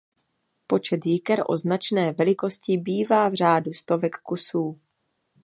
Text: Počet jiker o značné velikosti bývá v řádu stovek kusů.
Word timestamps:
Počet 0.67 1.05
jiker 1.05 1.43
o 1.47 1.57
značné 1.57 2.13
velikosti 2.13 2.77
bývá 2.77 3.29
v 3.29 3.33
řádu 3.33 3.73
stovek 3.73 4.15
kusů. 4.15 4.79